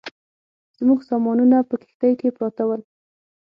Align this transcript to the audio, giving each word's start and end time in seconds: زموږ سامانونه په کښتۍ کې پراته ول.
زموږ 0.79 0.99
سامانونه 1.09 1.57
په 1.69 1.75
کښتۍ 1.81 2.13
کې 2.19 2.33
پراته 2.35 2.63
ول. 2.67 2.81